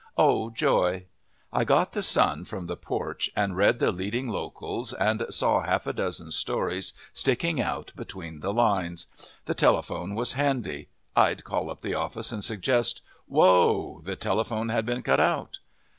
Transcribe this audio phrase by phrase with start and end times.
[0.17, 1.05] O joy!
[1.53, 5.85] I got THE SUN from the porch and read the leading locals and saw half
[5.85, 9.05] a dozen stories sticking out between the lines.
[9.45, 14.01] The telephone was handy; I'd call up the office and suggest whoa!
[14.03, 15.59] The telephone had been cut out.